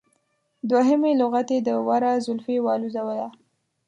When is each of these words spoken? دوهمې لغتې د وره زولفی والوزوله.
دوهمې 0.69 1.11
لغتې 1.21 1.57
د 1.67 1.69
وره 1.87 2.11
زولفی 2.25 2.57
والوزوله. 2.61 3.27